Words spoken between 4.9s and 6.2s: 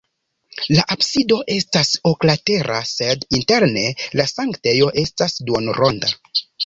estas duonronda.